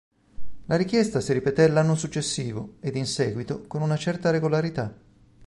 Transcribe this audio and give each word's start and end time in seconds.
La 0.65 0.77
richiesta 0.77 1.19
si 1.21 1.31
ripeté 1.31 1.67
l'anno 1.67 1.93
successivo, 1.93 2.77
ed 2.79 2.95
in 2.95 3.05
seguito 3.05 3.67
con 3.67 3.83
una 3.83 3.97
certa 3.97 4.31
regolarità. 4.31 4.91